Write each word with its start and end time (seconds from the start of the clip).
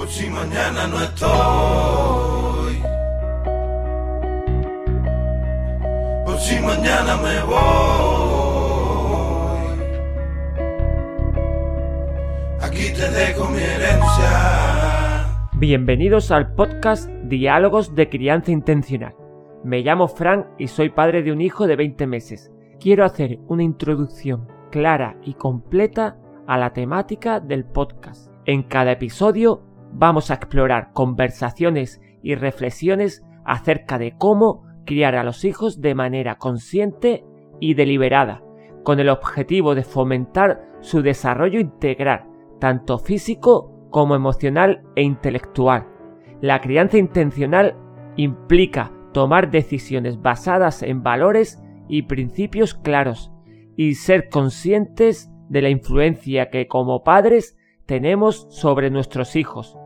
Por 0.00 0.08
si 0.08 0.30
mañana 0.30 0.86
no 0.86 0.98
estoy. 0.98 2.80
Por 6.24 6.38
si 6.38 6.58
mañana 6.58 7.18
me 7.18 7.42
voy. 7.42 7.60
Aquí 12.62 12.94
te 12.94 13.10
dejo 13.10 13.44
mi 13.50 13.58
herencia. 13.58 15.26
Bienvenidos 15.58 16.30
al 16.30 16.54
podcast 16.54 17.10
Diálogos 17.24 17.94
de 17.94 18.08
Crianza 18.08 18.52
Intencional. 18.52 19.14
Me 19.64 19.82
llamo 19.82 20.08
Frank 20.08 20.46
y 20.56 20.68
soy 20.68 20.88
padre 20.88 21.22
de 21.22 21.30
un 21.30 21.42
hijo 21.42 21.66
de 21.66 21.76
20 21.76 22.06
meses. 22.06 22.50
Quiero 22.80 23.04
hacer 23.04 23.38
una 23.48 23.64
introducción 23.64 24.48
clara 24.70 25.18
y 25.22 25.34
completa 25.34 26.16
a 26.46 26.56
la 26.56 26.72
temática 26.72 27.38
del 27.38 27.66
podcast. 27.66 28.30
En 28.46 28.62
cada 28.62 28.92
episodio 28.92 29.69
vamos 29.92 30.30
a 30.30 30.34
explorar 30.34 30.92
conversaciones 30.92 32.00
y 32.22 32.34
reflexiones 32.34 33.24
acerca 33.44 33.98
de 33.98 34.12
cómo 34.16 34.64
criar 34.84 35.14
a 35.14 35.24
los 35.24 35.44
hijos 35.44 35.80
de 35.80 35.94
manera 35.94 36.36
consciente 36.36 37.24
y 37.60 37.74
deliberada, 37.74 38.42
con 38.82 39.00
el 39.00 39.08
objetivo 39.08 39.74
de 39.74 39.84
fomentar 39.84 40.62
su 40.80 41.02
desarrollo 41.02 41.60
integral, 41.60 42.24
tanto 42.58 42.98
físico 42.98 43.88
como 43.90 44.14
emocional 44.14 44.82
e 44.96 45.02
intelectual. 45.02 45.86
La 46.40 46.60
crianza 46.60 46.98
intencional 46.98 47.76
implica 48.16 48.92
tomar 49.12 49.50
decisiones 49.50 50.20
basadas 50.20 50.82
en 50.82 51.02
valores 51.02 51.62
y 51.88 52.02
principios 52.02 52.74
claros 52.74 53.32
y 53.76 53.94
ser 53.94 54.28
conscientes 54.28 55.30
de 55.48 55.62
la 55.62 55.68
influencia 55.68 56.50
que 56.50 56.68
como 56.68 57.02
padres 57.02 57.58
tenemos 57.86 58.46
sobre 58.50 58.90
nuestros 58.90 59.34
hijos. 59.36 59.76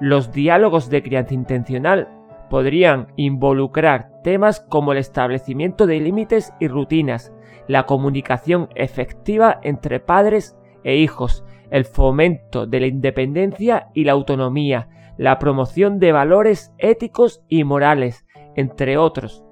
Los 0.00 0.32
diálogos 0.32 0.90
de 0.90 1.02
crianza 1.02 1.34
intencional 1.34 2.08
podrían 2.50 3.08
involucrar 3.16 4.10
temas 4.22 4.60
como 4.60 4.92
el 4.92 4.98
establecimiento 4.98 5.86
de 5.86 6.00
límites 6.00 6.52
y 6.60 6.68
rutinas, 6.68 7.32
la 7.66 7.84
comunicación 7.84 8.68
efectiva 8.74 9.58
entre 9.62 10.00
padres 10.00 10.56
e 10.84 10.96
hijos, 10.96 11.44
el 11.70 11.84
fomento 11.84 12.66
de 12.66 12.80
la 12.80 12.86
independencia 12.86 13.88
y 13.92 14.04
la 14.04 14.12
autonomía, 14.12 14.88
la 15.16 15.38
promoción 15.38 15.98
de 15.98 16.12
valores 16.12 16.72
éticos 16.78 17.42
y 17.48 17.64
morales, 17.64 18.24
entre 18.54 18.96
otros. 18.96 19.44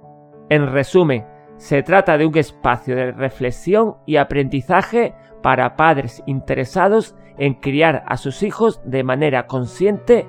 En 0.48 0.72
resumen, 0.72 1.26
se 1.56 1.82
trata 1.82 2.16
de 2.18 2.26
un 2.26 2.36
espacio 2.36 2.94
de 2.94 3.12
reflexión 3.12 3.96
y 4.06 4.16
aprendizaje 4.16 5.14
para 5.42 5.76
padres 5.76 6.22
interesados 6.26 7.16
en 7.38 7.54
criar 7.54 8.04
a 8.06 8.16
sus 8.16 8.42
hijos 8.42 8.80
de 8.84 9.02
manera 9.02 9.46
consciente 9.46 10.26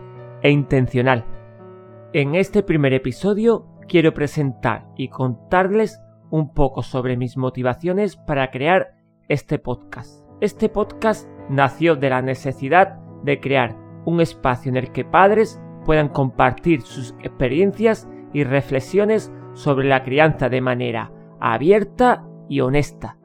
e 0.48 0.52
intencional. 0.52 1.26
En 2.14 2.34
este 2.34 2.64
primer 2.64 2.94
episodio 2.94 3.68
quiero 3.90 4.14
presentar 4.14 4.88
y 4.96 5.10
contarles 5.10 6.02
un 6.30 6.54
poco 6.54 6.84
sobre 6.84 7.18
mis 7.18 7.36
motivaciones 7.36 8.16
para 8.16 8.50
crear 8.50 8.96
este 9.28 9.60
podcast. 9.60 10.26
Este 10.40 10.70
podcast 10.70 11.28
nació 11.50 11.98
de 11.98 12.10
la 12.10 12.22
necesidad 12.22 12.98
de 13.24 13.42
crear 13.42 13.76
un 14.06 14.22
espacio 14.22 14.70
en 14.70 14.78
el 14.78 14.94
que 14.94 15.04
padres 15.04 15.62
puedan 15.84 16.08
compartir 16.08 16.82
sus 16.82 17.14
experiencias 17.24 18.08
y 18.32 18.46
reflexiones 18.46 19.34
sobre 19.52 19.90
la 19.90 20.04
crianza 20.04 20.48
de 20.48 20.62
manera 20.62 21.12
abierta 21.42 22.26
y 22.48 22.62
honesta. 22.62 23.18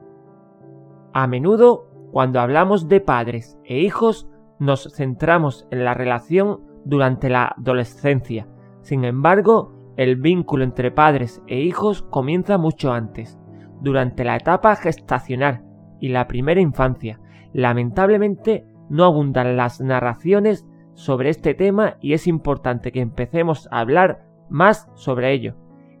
A 1.13 1.27
menudo, 1.27 1.87
cuando 2.11 2.41
hablamos 2.41 2.89
de 2.89 2.99
padres 2.99 3.57
e 3.63 3.79
hijos, 3.79 4.27
nos 4.59 4.93
centramos 4.93 5.69
en 5.71 5.85
la 5.85 5.93
relación 5.93 6.72
durante 6.85 7.29
la 7.29 7.55
adolescencia. 7.57 8.47
Sin 8.81 9.05
embargo, 9.05 9.93
el 9.97 10.15
vínculo 10.15 10.63
entre 10.63 10.91
padres 10.91 11.41
e 11.47 11.59
hijos 11.61 12.01
comienza 12.03 12.57
mucho 12.57 12.91
antes, 12.91 13.39
durante 13.81 14.23
la 14.23 14.35
etapa 14.35 14.75
gestacional 14.75 15.63
y 15.99 16.09
la 16.09 16.27
primera 16.27 16.59
infancia. 16.59 17.19
Lamentablemente, 17.53 18.65
no 18.89 19.05
abundan 19.05 19.55
las 19.55 19.81
narraciones 19.81 20.65
sobre 20.93 21.29
este 21.29 21.53
tema 21.53 21.97
y 22.01 22.13
es 22.13 22.27
importante 22.27 22.91
que 22.91 23.01
empecemos 23.01 23.67
a 23.71 23.79
hablar 23.79 24.25
más 24.49 24.89
sobre 24.95 25.33
ello. 25.33 25.55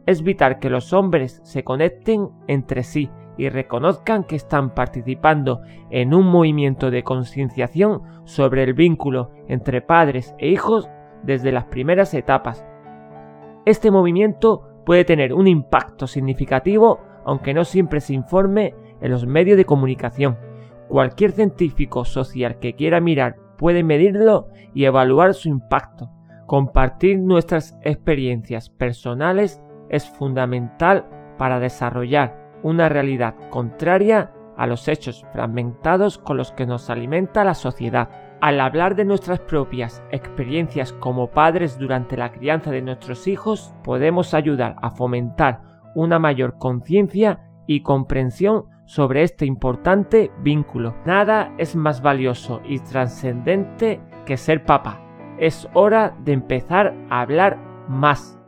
Es 0.05 0.21
vital 0.21 0.59
que 0.59 0.69
los 0.69 0.91
hombres 0.91 1.39
se 1.43 1.63
conecten 1.63 2.29
entre 2.47 2.83
sí 2.83 3.09
y 3.37 3.49
reconozcan 3.49 4.25
que 4.25 4.35
están 4.35 4.73
participando 4.73 5.61
en 5.89 6.13
un 6.13 6.27
movimiento 6.27 6.91
de 6.91 7.03
concienciación 7.03 8.01
sobre 8.25 8.63
el 8.63 8.73
vínculo 8.73 9.31
entre 9.47 9.81
padres 9.81 10.35
e 10.37 10.49
hijos 10.49 10.89
desde 11.23 11.51
las 11.51 11.65
primeras 11.65 12.13
etapas. 12.13 12.65
Este 13.65 13.91
movimiento 13.91 14.67
puede 14.85 15.05
tener 15.05 15.33
un 15.33 15.47
impacto 15.47 16.05
significativo 16.05 16.99
aunque 17.25 17.53
no 17.53 17.63
siempre 17.63 18.01
se 18.01 18.13
informe 18.13 18.75
en 19.01 19.09
los 19.09 19.25
medios 19.25 19.57
de 19.57 19.65
comunicación. 19.65 20.37
Cualquier 20.89 21.31
científico 21.31 22.03
social 22.03 22.59
que 22.59 22.75
quiera 22.75 22.99
mirar 22.99 23.37
puede 23.57 23.83
medirlo 23.83 24.49
y 24.73 24.83
evaluar 24.83 25.33
su 25.33 25.47
impacto. 25.47 26.09
Compartir 26.45 27.19
nuestras 27.19 27.79
experiencias 27.83 28.69
personales 28.69 29.63
es 29.89 30.09
fundamental 30.09 31.05
para 31.37 31.59
desarrollar 31.59 32.43
una 32.63 32.89
realidad 32.89 33.35
contraria 33.49 34.31
a 34.57 34.67
los 34.67 34.87
hechos 34.87 35.25
fragmentados 35.33 36.17
con 36.17 36.37
los 36.37 36.51
que 36.51 36.65
nos 36.65 36.89
alimenta 36.89 37.43
la 37.43 37.53
sociedad. 37.53 38.09
Al 38.39 38.59
hablar 38.59 38.95
de 38.95 39.05
nuestras 39.05 39.39
propias 39.39 40.03
experiencias 40.11 40.93
como 40.93 41.29
padres 41.29 41.77
durante 41.77 42.17
la 42.17 42.31
crianza 42.31 42.71
de 42.71 42.81
nuestros 42.81 43.27
hijos, 43.27 43.73
podemos 43.83 44.33
ayudar 44.33 44.75
a 44.81 44.91
fomentar 44.91 45.61
una 45.95 46.19
mayor 46.19 46.57
conciencia 46.57 47.39
y 47.67 47.81
comprensión 47.81 48.65
sobre 48.85 49.23
este 49.23 49.45
importante 49.45 50.31
vínculo. 50.41 50.95
Nada 51.05 51.53
es 51.57 51.75
más 51.75 52.01
valioso 52.01 52.61
y 52.65 52.79
trascendente 52.79 54.01
que 54.25 54.37
ser 54.37 54.65
papá. 54.65 54.99
Es 55.39 55.67
hora 55.73 56.15
de 56.23 56.33
empezar 56.33 56.93
a 57.09 57.21
hablar 57.21 57.57
más. 57.87 58.42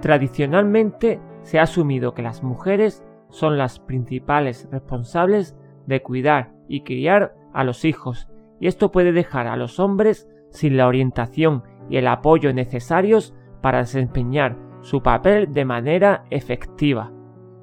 Tradicionalmente 0.00 1.20
se 1.42 1.58
ha 1.58 1.62
asumido 1.62 2.14
que 2.14 2.22
las 2.22 2.42
mujeres 2.42 3.04
son 3.30 3.58
las 3.58 3.80
principales 3.80 4.68
responsables 4.70 5.56
de 5.86 6.02
cuidar 6.02 6.52
y 6.68 6.82
criar 6.82 7.34
a 7.52 7.64
los 7.64 7.84
hijos, 7.84 8.28
y 8.60 8.66
esto 8.66 8.90
puede 8.92 9.12
dejar 9.12 9.46
a 9.46 9.56
los 9.56 9.80
hombres 9.80 10.28
sin 10.50 10.76
la 10.76 10.86
orientación 10.86 11.62
y 11.90 11.96
el 11.96 12.06
apoyo 12.06 12.52
necesarios 12.52 13.34
para 13.60 13.78
desempeñar 13.78 14.56
su 14.82 15.02
papel 15.02 15.52
de 15.52 15.64
manera 15.64 16.24
efectiva. 16.30 17.12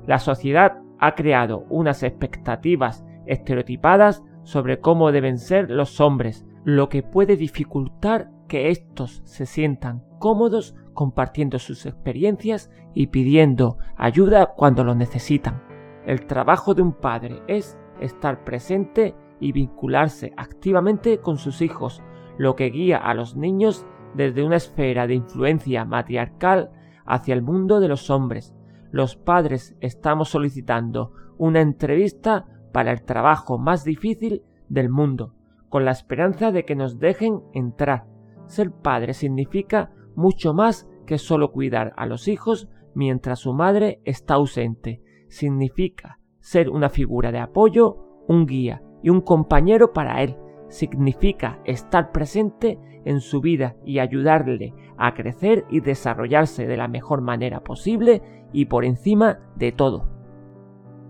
La 0.06 0.20
sociedad 0.20 0.82
ha 1.00 1.16
creado 1.16 1.66
unas 1.70 2.04
expectativas 2.04 3.06
estereotipadas 3.26 4.24
sobre 4.44 4.80
cómo 4.80 5.12
deben 5.12 5.38
ser 5.38 5.72
los 5.72 6.00
hombres, 6.00 6.46
lo 6.66 6.90
que 6.90 7.04
puede 7.04 7.38
dificultar 7.38 8.32
que 8.48 8.72
éstos 8.72 9.22
se 9.24 9.46
sientan 9.46 10.04
cómodos 10.18 10.76
compartiendo 10.96 11.60
sus 11.60 11.86
experiencias 11.86 12.72
y 12.96 13.08
pidiendo 13.08 13.78
ayuda 13.96 14.54
cuando 14.56 14.84
lo 14.84 14.96
necesitan. 14.96 15.62
El 16.08 16.26
trabajo 16.26 16.74
de 16.74 16.82
un 16.82 16.94
padre 16.94 17.44
es 17.48 17.78
estar 18.00 18.44
presente 18.44 19.16
y 19.40 19.52
vincularse 19.52 20.34
activamente 20.38 21.20
con 21.20 21.38
sus 21.38 21.62
hijos, 21.62 22.02
lo 22.40 22.56
que 22.56 22.72
guía 22.72 22.98
a 22.98 23.14
los 23.14 23.36
niños 23.36 23.86
desde 24.16 24.44
una 24.44 24.56
esfera 24.56 25.06
de 25.06 25.14
influencia 25.14 25.86
matriarcal 25.86 26.72
hacia 27.06 27.36
el 27.36 27.44
mundo 27.44 27.80
de 27.80 27.90
los 27.90 28.10
hombres. 28.10 28.56
Los 28.90 29.16
padres 29.16 29.76
estamos 29.82 30.30
solicitando 30.30 31.12
una 31.38 31.62
entrevista 31.62 32.48
para 32.72 32.92
el 32.92 33.04
trabajo 33.04 33.60
más 33.60 33.84
difícil 33.84 34.42
del 34.68 34.90
mundo, 34.90 35.36
con 35.76 35.84
la 35.84 35.92
esperanza 35.92 36.54
de 36.54 36.64
que 36.64 36.74
nos 36.74 37.00
dejen 37.00 37.42
entrar. 37.52 38.06
Ser 38.46 38.72
padre 38.72 39.14
significa 39.14 39.92
mucho 40.16 40.54
más 40.54 40.88
que 41.06 41.18
solo 41.18 41.52
cuidar 41.52 41.92
a 41.98 42.06
los 42.06 42.30
hijos 42.30 42.70
mientras 42.94 43.40
su 43.40 43.52
madre 43.52 44.00
está 44.06 44.36
ausente. 44.36 45.02
Significa 45.28 46.22
ser 46.40 46.70
una 46.70 46.88
figura 46.88 47.34
de 47.34 47.40
apoyo, 47.40 48.24
un 48.26 48.46
guía 48.46 48.84
y 49.04 49.10
un 49.10 49.20
compañero 49.20 49.92
para 49.92 50.24
él. 50.24 50.38
Significa 50.70 51.60
estar 51.66 52.14
presente 52.14 52.80
en 53.04 53.20
su 53.20 53.42
vida 53.42 53.76
y 53.84 54.00
ayudarle 54.00 54.74
a 54.96 55.14
crecer 55.14 55.66
y 55.70 55.82
desarrollarse 55.82 56.68
de 56.68 56.78
la 56.78 56.88
mejor 56.88 57.20
manera 57.20 57.66
posible 57.66 58.22
y 58.54 58.68
por 58.68 58.86
encima 58.86 59.40
de 59.58 59.74
todo. 59.74 60.08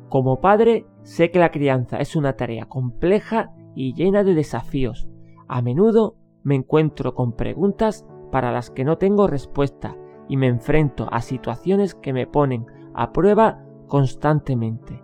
Como 0.10 0.42
padre, 0.42 0.88
sé 1.04 1.30
que 1.30 1.38
la 1.38 1.52
crianza 1.52 1.98
es 1.98 2.16
una 2.16 2.34
tarea 2.34 2.66
compleja 2.66 3.52
y 3.76 3.94
llena 3.94 4.24
de 4.24 4.34
desafíos. 4.34 5.08
A 5.48 5.62
menudo 5.62 6.16
me 6.44 6.56
encuentro 6.56 7.14
con 7.14 7.34
preguntas 7.34 8.06
para 8.32 8.52
las 8.52 8.72
que 8.72 8.84
no 8.84 8.98
tengo 8.98 9.28
respuesta 9.28 9.96
y 10.28 10.38
me 10.38 10.48
enfrento 10.48 11.08
a 11.12 11.22
situaciones 11.22 11.94
que 11.94 12.14
me 12.14 12.28
ponen 12.28 12.66
a 12.94 13.12
prueba 13.12 13.64
constantemente. 13.88 15.04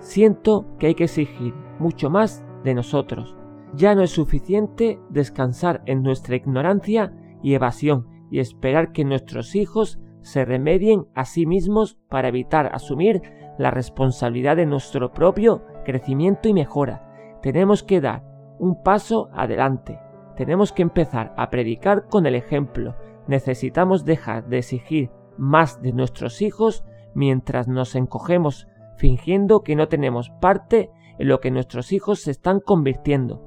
Siento 0.00 0.66
que 0.78 0.88
hay 0.88 0.94
que 0.94 1.04
exigir 1.04 1.54
mucho 1.78 2.10
más 2.10 2.44
de 2.64 2.74
nosotros. 2.74 3.36
Ya 3.74 3.94
no 3.94 4.02
es 4.02 4.10
suficiente 4.10 5.00
descansar 5.08 5.82
en 5.86 6.02
nuestra 6.02 6.36
ignorancia 6.36 7.14
y 7.42 7.54
evasión 7.54 8.06
y 8.30 8.40
esperar 8.40 8.92
que 8.92 9.04
nuestros 9.04 9.54
hijos 9.54 10.00
se 10.20 10.44
remedien 10.44 11.06
a 11.14 11.24
sí 11.24 11.46
mismos 11.46 11.98
para 12.08 12.28
evitar 12.28 12.70
asumir 12.74 13.22
la 13.58 13.70
responsabilidad 13.70 14.56
de 14.56 14.66
nuestro 14.66 15.12
propio 15.12 15.62
crecimiento 15.84 16.48
y 16.48 16.54
mejora. 16.54 17.11
Tenemos 17.42 17.82
que 17.82 18.00
dar 18.00 18.22
un 18.58 18.82
paso 18.82 19.28
adelante. 19.32 19.98
Tenemos 20.36 20.72
que 20.72 20.82
empezar 20.82 21.34
a 21.36 21.50
predicar 21.50 22.06
con 22.08 22.26
el 22.26 22.34
ejemplo. 22.34 22.94
Necesitamos 23.26 24.04
dejar 24.04 24.46
de 24.46 24.58
exigir 24.58 25.10
más 25.36 25.82
de 25.82 25.92
nuestros 25.92 26.40
hijos 26.42 26.84
mientras 27.14 27.68
nos 27.68 27.94
encogemos 27.94 28.68
fingiendo 28.96 29.62
que 29.62 29.74
no 29.74 29.88
tenemos 29.88 30.30
parte 30.30 30.90
en 31.18 31.28
lo 31.28 31.40
que 31.40 31.50
nuestros 31.50 31.92
hijos 31.92 32.20
se 32.20 32.30
están 32.30 32.60
convirtiendo. 32.60 33.42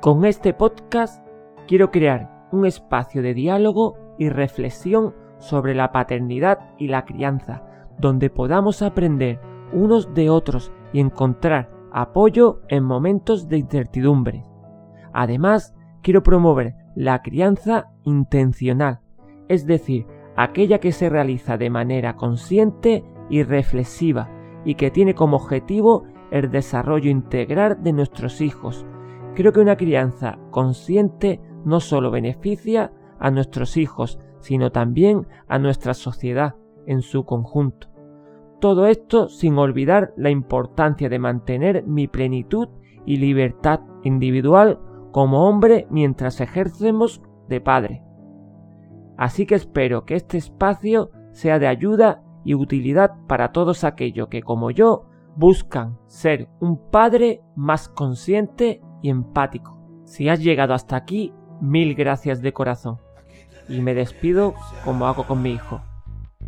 Con 0.00 0.24
este 0.24 0.54
podcast 0.54 1.26
quiero 1.66 1.90
crear 1.90 2.48
un 2.52 2.64
espacio 2.64 3.22
de 3.22 3.34
diálogo 3.34 3.96
y 4.18 4.30
reflexión 4.30 5.14
sobre 5.38 5.74
la 5.74 5.92
paternidad 5.92 6.70
y 6.78 6.88
la 6.88 7.04
crianza, 7.04 7.64
donde 7.98 8.30
podamos 8.30 8.80
aprender 8.80 9.40
unos 9.72 10.14
de 10.14 10.30
otros 10.30 10.72
y 10.92 11.00
encontrar 11.00 11.75
apoyo 11.96 12.60
en 12.68 12.84
momentos 12.84 13.48
de 13.48 13.56
incertidumbre. 13.56 14.44
Además, 15.14 15.74
quiero 16.02 16.22
promover 16.22 16.74
la 16.94 17.22
crianza 17.22 17.86
intencional, 18.04 19.00
es 19.48 19.64
decir, 19.64 20.06
aquella 20.36 20.78
que 20.78 20.92
se 20.92 21.08
realiza 21.08 21.56
de 21.56 21.70
manera 21.70 22.14
consciente 22.14 23.02
y 23.30 23.44
reflexiva 23.44 24.28
y 24.62 24.74
que 24.74 24.90
tiene 24.90 25.14
como 25.14 25.36
objetivo 25.38 26.04
el 26.30 26.50
desarrollo 26.50 27.10
integral 27.10 27.82
de 27.82 27.94
nuestros 27.94 28.42
hijos. 28.42 28.84
Creo 29.34 29.54
que 29.54 29.60
una 29.60 29.78
crianza 29.78 30.38
consciente 30.50 31.40
no 31.64 31.80
solo 31.80 32.10
beneficia 32.10 32.92
a 33.18 33.30
nuestros 33.30 33.78
hijos, 33.78 34.20
sino 34.40 34.70
también 34.70 35.26
a 35.48 35.58
nuestra 35.58 35.94
sociedad 35.94 36.56
en 36.86 37.00
su 37.00 37.24
conjunto. 37.24 37.88
Todo 38.60 38.86
esto 38.86 39.28
sin 39.28 39.58
olvidar 39.58 40.12
la 40.16 40.30
importancia 40.30 41.08
de 41.08 41.18
mantener 41.18 41.84
mi 41.86 42.08
plenitud 42.08 42.68
y 43.04 43.16
libertad 43.18 43.80
individual 44.02 44.80
como 45.12 45.48
hombre 45.48 45.86
mientras 45.90 46.40
ejercemos 46.40 47.22
de 47.48 47.60
padre. 47.60 48.02
Así 49.16 49.46
que 49.46 49.54
espero 49.54 50.04
que 50.04 50.14
este 50.14 50.38
espacio 50.38 51.10
sea 51.32 51.58
de 51.58 51.66
ayuda 51.66 52.22
y 52.44 52.54
utilidad 52.54 53.12
para 53.26 53.52
todos 53.52 53.84
aquellos 53.84 54.28
que, 54.28 54.42
como 54.42 54.70
yo, 54.70 55.06
buscan 55.36 55.98
ser 56.06 56.48
un 56.60 56.90
padre 56.90 57.42
más 57.56 57.88
consciente 57.88 58.80
y 59.02 59.10
empático. 59.10 59.78
Si 60.04 60.28
has 60.28 60.40
llegado 60.42 60.72
hasta 60.72 60.96
aquí, 60.96 61.32
mil 61.60 61.94
gracias 61.94 62.40
de 62.42 62.52
corazón. 62.52 62.98
Y 63.68 63.80
me 63.80 63.94
despido 63.94 64.54
como 64.84 65.06
hago 65.06 65.26
con 65.26 65.42
mi 65.42 65.50
hijo. 65.50 65.80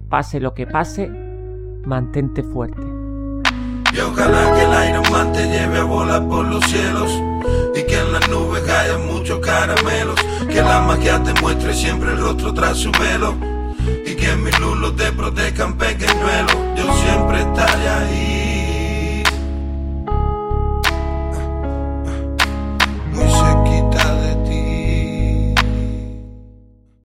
Pase 0.08 0.40
lo 0.40 0.54
que 0.54 0.66
pase, 0.66 1.27
mantente 1.84 2.42
fuerte. 2.42 2.82
Y 3.92 4.00
ojalá 4.00 4.54
que 4.54 4.62
el 4.62 4.90
Iron 4.90 5.12
Man 5.12 5.32
te 5.32 5.46
lleve 5.48 5.78
a 5.78 5.84
volar 5.84 6.26
por 6.28 6.44
los 6.46 6.64
cielos 6.64 7.10
y 7.74 7.82
que 7.84 7.98
en 7.98 8.12
las 8.12 8.28
nubes 8.28 8.62
haya 8.68 8.98
muchos 8.98 9.38
caramelos. 9.40 10.16
Que 10.48 10.62
la 10.62 10.80
magia 10.80 11.22
te 11.22 11.32
muestre 11.40 11.74
siempre 11.74 12.12
el 12.12 12.18
rostro 12.18 12.52
tras 12.52 12.76
su 12.76 12.92
velo 12.92 13.34
y 14.06 14.14
que 14.14 14.36
mis 14.36 14.58
lulos 14.60 14.96
te 14.96 15.10
protejan 15.12 15.76
pequeñuelo. 15.76 16.52
Yo 16.76 16.94
siempre 16.96 17.40
estaré 17.40 17.88
ahí 17.88 18.47